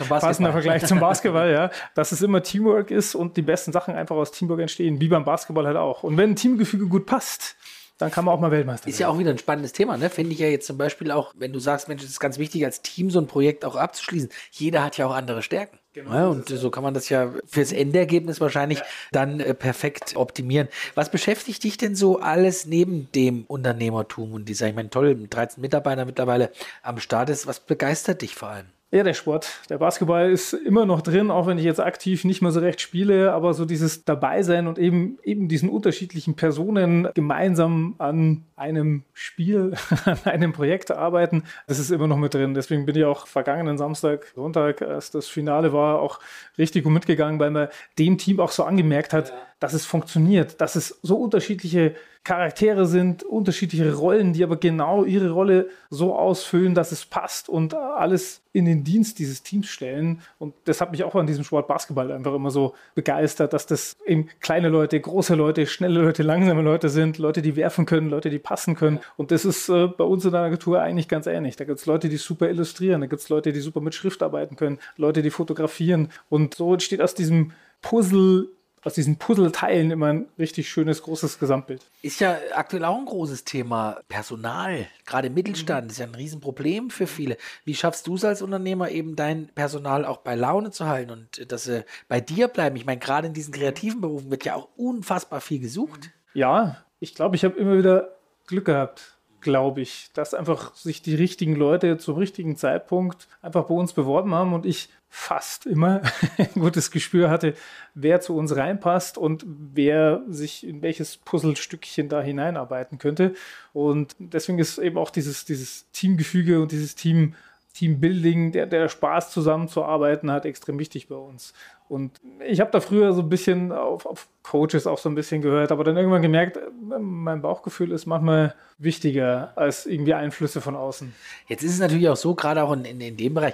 passender 0.09 0.51
Vergleich 0.51 0.85
zum 0.85 0.99
Basketball, 0.99 1.51
ja. 1.51 1.71
Dass 1.95 2.11
es 2.11 2.21
immer 2.21 2.43
Teamwork 2.43 2.91
ist 2.91 3.15
und 3.15 3.37
die 3.37 3.41
besten 3.41 3.71
Sachen 3.71 3.95
einfach 3.95 4.15
aus 4.15 4.31
Teamwork 4.31 4.59
entstehen, 4.59 5.01
wie 5.01 5.07
beim 5.07 5.25
Basketball 5.25 5.65
halt 5.65 5.77
auch. 5.77 6.03
Und 6.03 6.17
wenn 6.17 6.31
ein 6.31 6.35
Teamgefüge 6.35 6.87
gut 6.87 7.07
passt, 7.07 7.55
dann 7.97 8.11
kann 8.11 8.25
man 8.25 8.33
auch 8.33 8.39
mal 8.39 8.51
Weltmeister 8.51 8.87
Ist 8.87 8.99
werden. 8.99 9.09
ja 9.09 9.15
auch 9.15 9.19
wieder 9.19 9.31
ein 9.31 9.37
spannendes 9.37 9.73
Thema, 9.73 9.97
ne? 9.97 10.09
Finde 10.09 10.33
ich 10.33 10.39
ja 10.39 10.47
jetzt 10.47 10.65
zum 10.65 10.77
Beispiel 10.77 11.11
auch, 11.11 11.33
wenn 11.37 11.53
du 11.53 11.59
sagst, 11.59 11.87
Mensch, 11.87 12.03
es 12.03 12.09
ist 12.09 12.19
ganz 12.19 12.39
wichtig, 12.39 12.65
als 12.65 12.81
Team 12.81 13.11
so 13.11 13.19
ein 13.19 13.27
Projekt 13.27 13.63
auch 13.63 13.75
abzuschließen. 13.75 14.29
Jeder 14.51 14.83
hat 14.83 14.97
ja 14.97 15.05
auch 15.05 15.13
andere 15.13 15.41
Stärken. 15.43 15.77
Genau, 15.93 16.13
ja, 16.13 16.27
und 16.27 16.47
so 16.47 16.71
kann 16.71 16.83
man 16.83 16.93
das 16.93 17.09
ja 17.09 17.33
fürs 17.45 17.73
Endergebnis 17.73 18.39
wahrscheinlich 18.39 18.79
ja. 18.79 18.85
dann 19.11 19.41
äh, 19.41 19.53
perfekt 19.53 20.15
optimieren. 20.15 20.69
Was 20.95 21.11
beschäftigt 21.11 21.63
dich 21.65 21.77
denn 21.77 21.95
so 21.95 22.19
alles 22.19 22.65
neben 22.65 23.11
dem 23.11 23.43
Unternehmertum 23.47 24.33
und 24.33 24.47
dieser, 24.47 24.69
ich 24.69 24.75
meine, 24.75 24.89
toll, 24.89 25.27
13 25.29 25.59
Mitarbeiter 25.59 26.05
mittlerweile 26.05 26.51
am 26.81 26.99
Start 26.99 27.29
ist, 27.29 27.45
was 27.45 27.59
begeistert 27.59 28.21
dich 28.21 28.35
vor 28.35 28.49
allem? 28.49 28.67
Ja, 28.93 29.03
der 29.03 29.13
Sport. 29.13 29.61
Der 29.69 29.77
Basketball 29.77 30.29
ist 30.29 30.51
immer 30.51 30.85
noch 30.85 31.01
drin, 31.01 31.31
auch 31.31 31.47
wenn 31.47 31.57
ich 31.57 31.63
jetzt 31.63 31.79
aktiv 31.79 32.25
nicht 32.25 32.41
mehr 32.41 32.51
so 32.51 32.59
recht 32.59 32.81
spiele, 32.81 33.31
aber 33.31 33.53
so 33.53 33.63
dieses 33.63 34.03
Dabeisein 34.03 34.67
und 34.67 34.77
eben, 34.77 35.17
eben 35.23 35.47
diesen 35.47 35.69
unterschiedlichen 35.69 36.35
Personen 36.35 37.07
gemeinsam 37.13 37.95
an 37.99 38.43
einem 38.57 39.03
Spiel, 39.13 39.75
an 40.05 40.19
einem 40.25 40.51
Projekt 40.51 40.91
arbeiten, 40.91 41.43
das 41.67 41.79
ist 41.79 41.89
immer 41.89 42.07
noch 42.07 42.17
mit 42.17 42.33
drin. 42.33 42.53
Deswegen 42.53 42.85
bin 42.85 42.97
ich 42.97 43.05
auch 43.05 43.27
vergangenen 43.27 43.77
Samstag, 43.77 44.27
Sonntag, 44.35 44.81
als 44.81 45.09
das 45.09 45.29
Finale 45.29 45.71
war, 45.71 46.01
auch 46.01 46.19
richtig 46.57 46.83
gut 46.83 46.91
mitgegangen, 46.91 47.39
weil 47.39 47.51
man 47.51 47.69
dem 47.97 48.17
Team 48.17 48.41
auch 48.41 48.51
so 48.51 48.65
angemerkt 48.65 49.13
hat, 49.13 49.29
ja. 49.29 49.35
Dass 49.61 49.73
es 49.73 49.85
funktioniert, 49.85 50.59
dass 50.59 50.75
es 50.75 50.99
so 51.03 51.15
unterschiedliche 51.17 51.93
Charaktere 52.23 52.87
sind, 52.87 53.21
unterschiedliche 53.23 53.93
Rollen, 53.93 54.33
die 54.33 54.43
aber 54.43 54.57
genau 54.57 55.05
ihre 55.05 55.29
Rolle 55.29 55.69
so 55.91 56.15
ausfüllen, 56.15 56.73
dass 56.73 56.91
es 56.91 57.05
passt 57.05 57.47
und 57.47 57.75
alles 57.75 58.41
in 58.53 58.65
den 58.65 58.83
Dienst 58.83 59.19
dieses 59.19 59.43
Teams 59.43 59.67
stellen. 59.67 60.21
Und 60.39 60.55
das 60.65 60.81
hat 60.81 60.91
mich 60.91 61.03
auch 61.03 61.13
an 61.13 61.27
diesem 61.27 61.43
Sport 61.43 61.67
Basketball 61.67 62.11
einfach 62.11 62.33
immer 62.33 62.49
so 62.49 62.73
begeistert, 62.95 63.53
dass 63.53 63.67
das 63.67 63.97
eben 64.05 64.29
kleine 64.39 64.69
Leute, 64.69 64.99
große 64.99 65.35
Leute, 65.35 65.67
schnelle 65.67 66.01
Leute, 66.01 66.23
langsame 66.23 66.63
Leute 66.63 66.89
sind, 66.89 67.19
Leute, 67.19 67.43
die 67.43 67.55
werfen 67.55 67.85
können, 67.85 68.09
Leute, 68.09 68.31
die 68.31 68.39
passen 68.39 68.75
können. 68.75 68.99
Und 69.15 69.29
das 69.29 69.45
ist 69.45 69.69
äh, 69.69 69.87
bei 69.87 70.03
uns 70.03 70.25
in 70.25 70.31
der 70.31 70.41
Agentur 70.41 70.81
eigentlich 70.81 71.07
ganz 71.07 71.27
ähnlich. 71.27 71.55
Da 71.55 71.65
gibt 71.65 71.79
es 71.79 71.85
Leute, 71.85 72.09
die 72.09 72.17
super 72.17 72.49
illustrieren, 72.49 73.01
da 73.01 73.07
gibt 73.07 73.21
es 73.21 73.29
Leute, 73.29 73.53
die 73.53 73.61
super 73.61 73.81
mit 73.81 73.93
Schrift 73.93 74.23
arbeiten 74.23 74.55
können, 74.55 74.79
Leute, 74.97 75.21
die 75.21 75.29
fotografieren. 75.29 76.09
Und 76.29 76.55
so 76.55 76.73
entsteht 76.73 77.01
aus 77.01 77.13
diesem 77.13 77.51
Puzzle 77.83 78.49
aus 78.83 78.93
diesen 78.93 79.17
Puzzleteilen 79.17 79.91
immer 79.91 80.07
ein 80.07 80.27
richtig 80.39 80.69
schönes, 80.69 81.03
großes 81.03 81.39
Gesamtbild. 81.39 81.81
Ist 82.01 82.19
ja 82.19 82.37
aktuell 82.53 82.85
auch 82.85 82.97
ein 82.97 83.05
großes 83.05 83.43
Thema. 83.43 83.99
Personal, 84.07 84.87
gerade 85.05 85.27
im 85.27 85.33
Mittelstand, 85.33 85.85
mhm. 85.85 85.89
ist 85.91 85.99
ja 85.99 86.05
ein 86.05 86.15
Riesenproblem 86.15 86.89
für 86.89 87.07
viele. 87.07 87.37
Wie 87.63 87.75
schaffst 87.75 88.07
du 88.07 88.15
es 88.15 88.25
als 88.25 88.41
Unternehmer 88.41 88.89
eben 88.89 89.15
dein 89.15 89.47
Personal 89.49 90.05
auch 90.05 90.17
bei 90.17 90.35
Laune 90.35 90.71
zu 90.71 90.87
halten 90.87 91.11
und 91.11 91.51
dass 91.51 91.65
sie 91.65 91.85
bei 92.07 92.19
dir 92.19 92.47
bleiben? 92.47 92.75
Ich 92.75 92.85
meine, 92.85 92.99
gerade 92.99 93.27
in 93.27 93.33
diesen 93.33 93.53
kreativen 93.53 94.01
Berufen 94.01 94.31
wird 94.31 94.45
ja 94.45 94.55
auch 94.55 94.69
unfassbar 94.75 95.41
viel 95.41 95.59
gesucht. 95.59 96.11
Ja, 96.33 96.83
ich 96.99 97.13
glaube, 97.13 97.35
ich 97.35 97.45
habe 97.45 97.57
immer 97.57 97.77
wieder 97.77 98.15
Glück 98.47 98.65
gehabt 98.65 99.17
glaube 99.41 99.81
ich, 99.81 100.11
dass 100.13 100.33
einfach 100.33 100.75
sich 100.75 101.01
die 101.01 101.15
richtigen 101.15 101.55
Leute 101.55 101.97
zum 101.97 102.15
richtigen 102.15 102.55
Zeitpunkt 102.55 103.27
einfach 103.41 103.65
bei 103.65 103.73
uns 103.73 103.93
beworben 103.93 104.33
haben 104.33 104.53
und 104.53 104.65
ich 104.65 104.89
fast 105.13 105.65
immer 105.65 106.01
ein 106.37 106.53
gutes 106.53 106.89
Gespür 106.89 107.29
hatte, 107.29 107.53
wer 107.93 108.21
zu 108.21 108.35
uns 108.35 108.55
reinpasst 108.55 109.17
und 109.17 109.45
wer 109.45 110.23
sich 110.29 110.65
in 110.65 110.81
welches 110.81 111.17
Puzzlestückchen 111.17 112.07
da 112.07 112.21
hineinarbeiten 112.21 112.97
könnte. 112.97 113.35
Und 113.73 114.15
deswegen 114.19 114.57
ist 114.57 114.77
eben 114.77 114.97
auch 114.97 115.09
dieses, 115.09 115.43
dieses 115.43 115.91
Teamgefüge 115.91 116.61
und 116.61 116.71
dieses 116.71 116.95
Team, 116.95 117.35
Teambuilding, 117.73 118.53
der, 118.53 118.65
der 118.65 118.87
Spaß 118.87 119.31
zusammenzuarbeiten 119.31 120.31
hat, 120.31 120.45
extrem 120.45 120.79
wichtig 120.79 121.09
bei 121.09 121.15
uns. 121.15 121.53
Und 121.89 122.21
ich 122.47 122.61
habe 122.61 122.71
da 122.71 122.79
früher 122.79 123.13
so 123.13 123.21
ein 123.21 123.29
bisschen 123.29 123.73
auf, 123.73 124.05
auf, 124.05 124.29
Coaches 124.43 124.87
auch 124.87 124.97
so 124.97 125.07
ein 125.07 125.15
bisschen 125.15 125.41
gehört, 125.41 125.71
aber 125.71 125.83
dann 125.83 125.97
irgendwann 125.97 126.21
gemerkt, 126.21 126.57
mein 126.99 127.41
Bauchgefühl 127.41 127.91
ist 127.91 128.05
manchmal 128.05 128.55
wichtiger 128.79 129.51
als 129.55 129.85
irgendwie 129.85 130.13
Einflüsse 130.13 130.61
von 130.61 130.75
außen. 130.75 131.13
Jetzt 131.47 131.63
ist 131.63 131.73
es 131.73 131.79
natürlich 131.79 132.09
auch 132.09 132.15
so, 132.15 132.33
gerade 132.33 132.63
auch 132.63 132.71
in, 132.71 132.85
in, 132.85 133.01
in 133.01 133.17
dem 133.17 133.33
Bereich, 133.35 133.53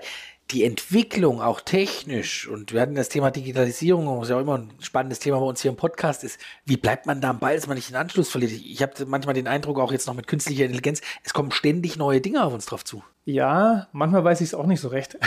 die 0.51 0.63
Entwicklung 0.63 1.41
auch 1.41 1.59
technisch 1.59 2.47
und 2.47 2.71
wir 2.71 2.81
hatten 2.81 2.95
das 2.95 3.09
Thema 3.09 3.31
Digitalisierung, 3.31 4.07
was 4.19 4.29
ja 4.29 4.37
auch 4.37 4.41
immer 4.41 4.57
ein 4.57 4.71
spannendes 4.79 5.19
Thema 5.19 5.39
bei 5.39 5.45
uns 5.45 5.61
hier 5.61 5.71
im 5.71 5.77
Podcast 5.77 6.23
ist. 6.23 6.39
Wie 6.65 6.77
bleibt 6.77 7.05
man 7.05 7.19
da 7.19 7.31
am 7.31 7.39
Ball, 7.39 7.55
dass 7.55 7.67
man 7.67 7.75
nicht 7.75 7.89
den 7.89 7.97
Anschluss 7.97 8.29
verliert? 8.29 8.53
Ich 8.53 8.81
habe 8.81 9.05
manchmal 9.05 9.33
den 9.33 9.47
Eindruck, 9.47 9.79
auch 9.79 9.91
jetzt 9.91 10.07
noch 10.07 10.13
mit 10.13 10.27
künstlicher 10.27 10.63
Intelligenz, 10.63 11.01
es 11.23 11.33
kommen 11.33 11.51
ständig 11.51 11.97
neue 11.97 12.21
Dinge 12.21 12.43
auf 12.43 12.53
uns 12.53 12.65
drauf 12.65 12.85
zu. 12.85 13.03
Ja, 13.25 13.87
manchmal 13.91 14.23
weiß 14.23 14.39
ich 14.39 14.47
es 14.47 14.53
auch 14.53 14.67
nicht 14.67 14.79
so 14.79 14.87
recht, 14.87 15.17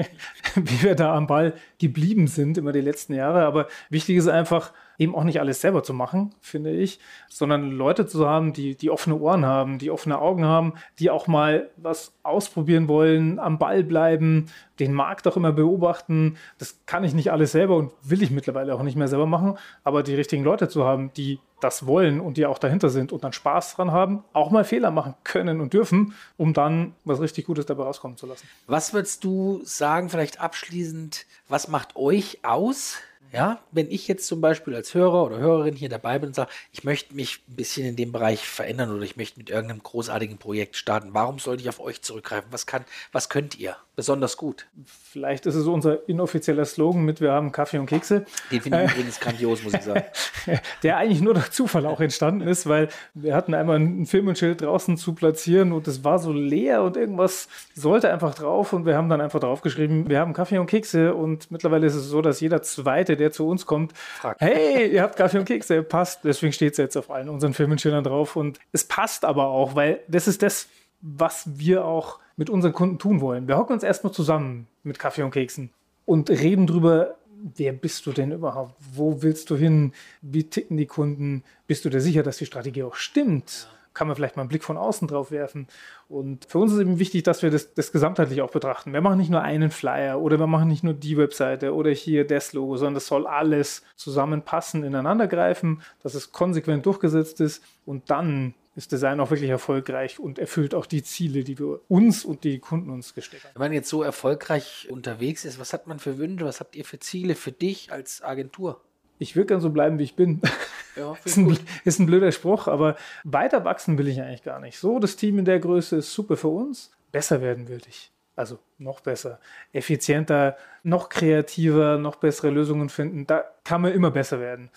wie 0.54 0.82
wir 0.82 0.94
da 0.94 1.14
am 1.14 1.26
Ball 1.26 1.54
geblieben 1.78 2.26
sind 2.26 2.58
immer 2.58 2.72
die 2.72 2.82
letzten 2.82 3.14
Jahre. 3.14 3.46
Aber 3.46 3.68
wichtig 3.88 4.18
ist 4.18 4.28
einfach, 4.28 4.72
eben 4.98 5.14
auch 5.14 5.24
nicht 5.24 5.40
alles 5.40 5.60
selber 5.60 5.82
zu 5.82 5.94
machen, 5.94 6.34
finde 6.40 6.72
ich, 6.72 6.98
sondern 7.28 7.70
Leute 7.70 8.06
zu 8.06 8.28
haben, 8.28 8.52
die, 8.52 8.74
die 8.74 8.90
offene 8.90 9.16
Ohren 9.16 9.46
haben, 9.46 9.78
die 9.78 9.90
offene 9.90 10.18
Augen 10.18 10.44
haben, 10.44 10.74
die 10.98 11.10
auch 11.10 11.28
mal 11.28 11.70
was 11.76 12.12
ausprobieren 12.24 12.88
wollen, 12.88 13.38
am 13.38 13.58
Ball 13.58 13.84
bleiben, 13.84 14.46
den 14.80 14.92
Markt 14.92 15.26
auch 15.28 15.36
immer 15.36 15.52
beobachten. 15.52 16.36
Das 16.58 16.80
kann 16.86 17.04
ich 17.04 17.14
nicht 17.14 17.30
alles 17.30 17.52
selber 17.52 17.76
und 17.76 17.92
will 18.02 18.22
ich 18.22 18.30
mittlerweile 18.30 18.74
auch 18.74 18.82
nicht 18.82 18.96
mehr 18.96 19.08
selber 19.08 19.26
machen, 19.26 19.56
aber 19.84 20.02
die 20.02 20.14
richtigen 20.16 20.42
Leute 20.42 20.68
zu 20.68 20.84
haben, 20.84 21.12
die 21.16 21.38
das 21.60 21.86
wollen 21.86 22.20
und 22.20 22.36
die 22.36 22.46
auch 22.46 22.58
dahinter 22.58 22.88
sind 22.88 23.12
und 23.12 23.24
dann 23.24 23.32
Spaß 23.32 23.74
dran 23.74 23.90
haben, 23.90 24.24
auch 24.32 24.50
mal 24.50 24.64
Fehler 24.64 24.90
machen 24.90 25.14
können 25.24 25.60
und 25.60 25.72
dürfen, 25.72 26.14
um 26.36 26.52
dann 26.54 26.94
was 27.04 27.20
richtig 27.20 27.46
Gutes 27.46 27.66
dabei 27.66 27.84
rauskommen 27.84 28.16
zu 28.16 28.26
lassen. 28.26 28.46
Was 28.66 28.92
würdest 28.92 29.24
du 29.24 29.60
sagen, 29.64 30.08
vielleicht 30.08 30.40
abschließend, 30.40 31.26
was 31.48 31.68
macht 31.68 31.96
euch 31.96 32.40
aus? 32.44 32.98
Ja, 33.32 33.60
wenn 33.72 33.90
ich 33.90 34.08
jetzt 34.08 34.26
zum 34.26 34.40
Beispiel 34.40 34.74
als 34.74 34.94
Hörer 34.94 35.24
oder 35.24 35.38
Hörerin 35.38 35.74
hier 35.74 35.90
dabei 35.90 36.18
bin 36.18 36.28
und 36.28 36.34
sage, 36.34 36.50
ich 36.72 36.84
möchte 36.84 37.14
mich 37.14 37.42
ein 37.48 37.56
bisschen 37.56 37.86
in 37.86 37.96
dem 37.96 38.10
Bereich 38.10 38.48
verändern 38.48 38.90
oder 38.90 39.02
ich 39.02 39.16
möchte 39.16 39.38
mit 39.38 39.50
irgendeinem 39.50 39.82
großartigen 39.82 40.38
Projekt 40.38 40.76
starten, 40.76 41.10
warum 41.12 41.38
sollte 41.38 41.62
ich 41.62 41.68
auf 41.68 41.80
euch 41.80 42.00
zurückgreifen? 42.00 42.48
Was 42.50 42.66
kann, 42.66 42.84
was 43.12 43.28
könnt 43.28 43.58
ihr 43.58 43.76
besonders 43.96 44.36
gut? 44.36 44.66
Vielleicht 44.86 45.44
ist 45.44 45.56
es 45.56 45.66
unser 45.66 46.08
inoffizieller 46.08 46.64
Slogan 46.64 47.02
mit 47.04 47.20
Wir 47.20 47.32
haben 47.32 47.52
Kaffee 47.52 47.78
und 47.78 47.86
Kekse. 47.86 48.24
Den 48.50 48.62
finde 48.62 48.84
ich 48.84 48.90
äh, 48.90 48.94
übrigens 48.94 49.20
grandios, 49.20 49.62
muss 49.62 49.74
ich 49.74 49.82
sagen. 49.82 50.04
Der 50.82 50.96
eigentlich 50.96 51.20
nur 51.20 51.34
durch 51.34 51.50
Zufall 51.50 51.84
auch 51.84 52.00
entstanden 52.00 52.46
ist, 52.46 52.66
weil 52.66 52.88
wir 53.12 53.34
hatten 53.34 53.52
einmal 53.52 53.78
ein 53.78 54.06
Firmenschild 54.06 54.62
draußen 54.62 54.96
zu 54.96 55.14
platzieren 55.14 55.72
und 55.72 55.86
es 55.86 56.02
war 56.02 56.18
so 56.18 56.32
leer 56.32 56.82
und 56.82 56.96
irgendwas 56.96 57.48
sollte 57.74 58.10
einfach 58.10 58.34
drauf 58.34 58.72
und 58.72 58.86
wir 58.86 58.96
haben 58.96 59.10
dann 59.10 59.20
einfach 59.20 59.40
draufgeschrieben, 59.40 60.08
wir 60.08 60.20
haben 60.20 60.32
Kaffee 60.32 60.58
und 60.58 60.66
Kekse 60.66 61.14
und 61.14 61.50
mittlerweile 61.50 61.86
ist 61.86 61.94
es 61.94 62.06
so, 62.06 62.22
dass 62.22 62.40
jeder 62.40 62.62
zweite 62.62 63.17
der 63.18 63.32
zu 63.32 63.46
uns 63.46 63.66
kommt, 63.66 63.92
fragt, 63.92 64.40
hey, 64.40 64.90
ihr 64.92 65.02
habt 65.02 65.16
Kaffee 65.16 65.38
und 65.38 65.44
Kekse, 65.44 65.82
passt. 65.82 66.24
Deswegen 66.24 66.52
steht 66.52 66.72
es 66.72 66.78
jetzt 66.78 66.96
auf 66.96 67.10
allen 67.10 67.28
unseren 67.28 67.52
Firmenschildern 67.52 68.04
drauf. 68.04 68.36
Und 68.36 68.58
es 68.72 68.84
passt 68.84 69.24
aber 69.24 69.48
auch, 69.48 69.74
weil 69.74 70.00
das 70.08 70.26
ist 70.28 70.42
das, 70.42 70.68
was 71.00 71.58
wir 71.58 71.84
auch 71.84 72.18
mit 72.36 72.50
unseren 72.50 72.72
Kunden 72.72 72.98
tun 72.98 73.20
wollen. 73.20 73.48
Wir 73.48 73.58
hocken 73.58 73.74
uns 73.74 73.82
erstmal 73.82 74.12
zusammen 74.12 74.66
mit 74.82 74.98
Kaffee 74.98 75.22
und 75.22 75.32
Keksen 75.32 75.70
und 76.06 76.30
reden 76.30 76.66
drüber, 76.66 77.16
wer 77.56 77.72
bist 77.72 78.06
du 78.06 78.12
denn 78.12 78.32
überhaupt? 78.32 78.74
Wo 78.94 79.22
willst 79.22 79.50
du 79.50 79.56
hin? 79.56 79.92
Wie 80.22 80.44
ticken 80.44 80.76
die 80.76 80.86
Kunden? 80.86 81.44
Bist 81.66 81.84
du 81.84 81.90
dir 81.90 82.00
sicher, 82.00 82.22
dass 82.22 82.38
die 82.38 82.46
Strategie 82.46 82.82
auch 82.82 82.94
stimmt? 82.94 83.68
Kann 83.98 84.06
man 84.06 84.14
vielleicht 84.14 84.36
mal 84.36 84.42
einen 84.42 84.48
Blick 84.48 84.62
von 84.62 84.76
außen 84.76 85.08
drauf 85.08 85.32
werfen. 85.32 85.66
Und 86.08 86.44
für 86.44 86.58
uns 86.58 86.72
ist 86.72 86.78
eben 86.78 87.00
wichtig, 87.00 87.24
dass 87.24 87.42
wir 87.42 87.50
das, 87.50 87.74
das 87.74 87.90
gesamtheitlich 87.90 88.42
auch 88.42 88.52
betrachten. 88.52 88.92
Wir 88.92 89.00
machen 89.00 89.18
nicht 89.18 89.28
nur 89.28 89.42
einen 89.42 89.72
Flyer 89.72 90.20
oder 90.20 90.38
wir 90.38 90.46
machen 90.46 90.68
nicht 90.68 90.84
nur 90.84 90.94
die 90.94 91.18
Webseite 91.18 91.74
oder 91.74 91.90
hier 91.90 92.24
das 92.24 92.52
Logo, 92.52 92.76
sondern 92.76 92.94
das 92.94 93.08
soll 93.08 93.26
alles 93.26 93.82
zusammenpassen, 93.96 94.84
ineinandergreifen, 94.84 95.82
dass 96.04 96.14
es 96.14 96.30
konsequent 96.30 96.86
durchgesetzt 96.86 97.40
ist 97.40 97.64
und 97.84 98.08
dann 98.08 98.54
ist 98.76 98.92
Design 98.92 99.18
auch 99.18 99.32
wirklich 99.32 99.50
erfolgreich 99.50 100.20
und 100.20 100.38
erfüllt 100.38 100.76
auch 100.76 100.86
die 100.86 101.02
Ziele, 101.02 101.42
die 101.42 101.58
wir 101.58 101.80
uns 101.88 102.24
und 102.24 102.44
die 102.44 102.60
Kunden 102.60 102.90
uns 102.90 103.12
gesteckt 103.14 103.42
haben. 103.42 103.54
Wenn 103.54 103.62
man 103.62 103.72
jetzt 103.72 103.88
so 103.88 104.04
erfolgreich 104.04 104.86
unterwegs 104.88 105.44
ist, 105.44 105.58
was 105.58 105.72
hat 105.72 105.88
man 105.88 105.98
für 105.98 106.18
Wünsche, 106.18 106.44
was 106.44 106.60
habt 106.60 106.76
ihr 106.76 106.84
für 106.84 107.00
Ziele 107.00 107.34
für 107.34 107.50
dich 107.50 107.90
als 107.90 108.22
Agentur? 108.22 108.80
ich 109.18 109.36
würde 109.36 109.46
gern 109.46 109.60
so 109.60 109.70
bleiben, 109.70 109.98
wie 109.98 110.04
ich 110.04 110.14
bin. 110.14 110.40
Ja, 110.98 111.16
ist, 111.24 111.36
ein, 111.36 111.58
ist, 111.84 111.98
ein, 111.98 112.06
blöder 112.06 112.32
Spruch, 112.32 112.66
aber 112.66 112.96
weiter 113.24 113.64
wachsen 113.64 113.98
will 113.98 114.08
ich 114.08 114.20
eigentlich 114.20 114.42
gar 114.42 114.60
nicht. 114.60 114.78
So, 114.78 114.98
das 114.98 115.16
Team 115.16 115.38
in 115.38 115.44
der 115.44 115.60
Größe 115.60 115.96
ist 115.96 116.12
super 116.12 116.36
für 116.36 116.48
uns. 116.48 116.90
Besser 117.12 117.40
werden 117.40 117.68
will 117.68 117.80
ich. 117.88 118.10
Also 118.36 118.58
noch 118.78 119.00
besser, 119.00 119.40
effizienter, 119.72 120.56
noch 120.84 121.08
kreativer, 121.08 121.98
noch 121.98 122.16
bessere 122.16 122.50
Lösungen 122.50 122.88
finden. 122.88 123.26
Da 123.26 123.44
kann 123.64 123.82
man 123.82 123.92
immer 123.92 124.12
besser 124.12 124.38
werden. 124.38 124.70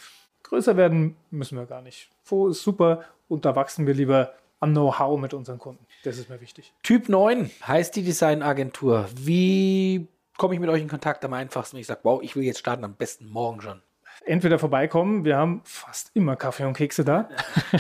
Größer 0.44 0.78
werden 0.78 1.16
müssen 1.30 1.58
wir 1.58 1.66
gar 1.66 1.82
nicht. 1.82 2.10
Fo 2.24 2.48
ist 2.48 2.64
super 2.64 3.04
und 3.28 3.46
da 3.46 3.56
wachsen 3.56 3.86
wir 3.86 3.94
lieber 3.94 4.34
am 4.60 4.72
Know-how 4.72 5.20
mit 5.20 5.34
unseren 5.34 5.60
Kunden. 5.60 5.86
Das 6.04 6.18
ist 6.18 6.30
mir 6.30 6.42
wichtig. 6.42 6.74
Typ 6.82 7.08
9 7.08 7.52
heißt 7.68 7.96
die 7.96 8.04
Designagentur. 8.04 9.08
Wie 9.16 10.08
komme 10.38 10.56
ich 10.56 10.60
mit 10.60 10.70
euch 10.70 10.82
in 10.82 10.90
Kontakt 10.90 11.24
am 11.24 11.34
einfachsten? 11.34 11.78
Ich 11.78 11.88
sage, 11.88 12.00
wow, 12.04 12.22
ich 12.22 12.36
will 12.36 12.44
jetzt 12.44 12.60
starten, 12.60 12.84
am 12.84 12.96
besten 12.96 13.28
morgen 13.30 13.62
schon 13.62 13.82
entweder 14.26 14.60
vorbeikommen, 14.60 15.26
wir 15.26 15.38
haben 15.38 15.62
fast 15.64 16.12
immer 16.14 16.36
Kaffee 16.36 16.66
und 16.66 16.74
Kekse 16.74 17.04
da, 17.04 17.30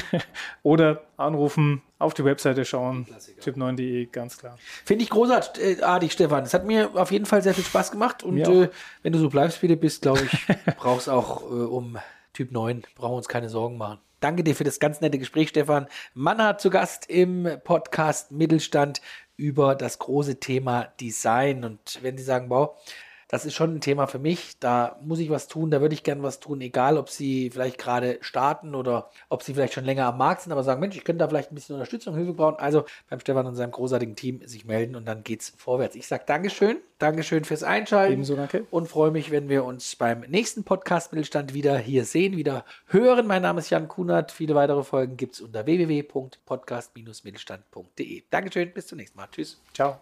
oder 0.63 1.03
anrufen, 1.17 1.81
auf 2.00 2.13
die 2.13 2.25
Webseite 2.25 2.65
schauen, 2.65 3.05
typ9.de, 3.41 4.07
ganz 4.07 4.38
klar. 4.38 4.57
Finde 4.86 5.03
ich 5.03 5.10
großartig, 5.10 6.12
Stefan. 6.12 6.43
Es 6.43 6.53
hat 6.53 6.65
mir 6.65 6.91
auf 6.95 7.12
jeden 7.12 7.25
Fall 7.25 7.41
sehr 7.41 7.53
viel 7.53 7.63
Spaß 7.63 7.91
gemacht 7.91 8.24
und 8.24 8.39
äh, 8.39 8.69
wenn 9.03 9.13
du 9.13 9.19
so 9.19 9.29
bleibst, 9.29 9.62
wie 9.62 9.67
du 9.67 9.75
bist, 9.75 10.01
glaube 10.01 10.21
ich, 10.21 10.48
brauchst 10.77 11.10
auch 11.10 11.43
äh, 11.43 11.53
um 11.53 11.98
Typ 12.33 12.51
9, 12.51 12.83
brauchen 12.95 13.12
wir 13.12 13.17
uns 13.17 13.27
keine 13.27 13.50
Sorgen 13.50 13.77
machen. 13.77 14.00
Danke 14.21 14.43
dir 14.43 14.55
für 14.55 14.63
das 14.63 14.79
ganz 14.79 15.01
nette 15.01 15.17
Gespräch, 15.17 15.50
Stefan. 15.50 15.88
Mann 16.13 16.41
hat 16.43 16.62
zu 16.62 16.69
Gast 16.69 17.10
im 17.10 17.48
Podcast 17.63 18.31
Mittelstand 18.31 19.01
über 19.36 19.74
das 19.74 19.98
große 19.98 20.39
Thema 20.39 20.93
Design. 21.00 21.65
Und 21.65 22.00
wenn 22.03 22.19
Sie 22.19 22.24
sagen, 22.24 22.48
wow, 22.50 22.77
das 23.31 23.45
ist 23.45 23.55
schon 23.55 23.73
ein 23.73 23.81
Thema 23.81 24.07
für 24.07 24.19
mich. 24.19 24.59
Da 24.59 24.97
muss 25.01 25.19
ich 25.19 25.29
was 25.29 25.47
tun, 25.47 25.71
da 25.71 25.79
würde 25.79 25.95
ich 25.95 26.03
gern 26.03 26.21
was 26.21 26.41
tun, 26.41 26.59
egal 26.59 26.97
ob 26.97 27.09
sie 27.09 27.50
vielleicht 27.50 27.77
gerade 27.77 28.17
starten 28.19 28.75
oder 28.75 29.09
ob 29.29 29.41
sie 29.41 29.53
vielleicht 29.53 29.71
schon 29.71 29.85
länger 29.85 30.07
am 30.07 30.17
Markt 30.17 30.41
sind, 30.41 30.51
aber 30.51 30.63
sagen, 30.63 30.81
Mensch, 30.81 30.97
ich 30.97 31.05
könnte 31.05 31.19
da 31.19 31.29
vielleicht 31.29 31.50
ein 31.50 31.55
bisschen 31.55 31.75
Unterstützung, 31.75 32.13
Hilfe 32.15 32.33
brauchen. 32.33 32.59
Also 32.59 32.83
beim 33.09 33.21
Stefan 33.21 33.47
und 33.47 33.55
seinem 33.55 33.71
großartigen 33.71 34.17
Team 34.17 34.45
sich 34.45 34.65
melden 34.65 34.97
und 34.97 35.05
dann 35.05 35.23
geht's 35.23 35.53
vorwärts. 35.55 35.95
Ich 35.95 36.07
sage 36.07 36.25
Dankeschön, 36.27 36.79
Dankeschön 37.00 37.45
fürs 37.45 37.63
Einschalten 37.63 38.11
Ebenso, 38.11 38.35
danke. 38.35 38.67
und 38.69 38.89
freue 38.89 39.11
mich, 39.11 39.31
wenn 39.31 39.47
wir 39.47 39.63
uns 39.63 39.95
beim 39.95 40.25
nächsten 40.27 40.65
Podcast 40.65 41.13
Mittelstand 41.13 41.53
wieder 41.53 41.77
hier 41.77 42.03
sehen, 42.03 42.35
wieder 42.35 42.65
hören. 42.88 43.27
Mein 43.27 43.43
Name 43.43 43.61
ist 43.61 43.69
Jan 43.69 43.88
Kunert. 43.88 44.33
Viele 44.33 44.55
weitere 44.55 44.83
Folgen 44.83 45.15
gibt 45.15 45.35
es 45.35 45.41
unter 45.41 45.65
www.podcast-mittelstand.de. 45.65 48.23
Dankeschön, 48.29 48.73
bis 48.73 48.88
zum 48.88 48.97
nächsten 48.97 49.17
Mal. 49.17 49.29
Tschüss. 49.31 49.61
Ciao. 49.73 50.01